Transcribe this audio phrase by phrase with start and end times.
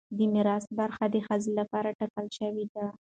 [0.17, 2.85] د میراث برخه د ښځې لپاره ټاکل شوې ده.